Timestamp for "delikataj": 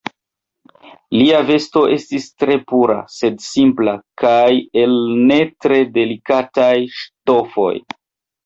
5.99-6.75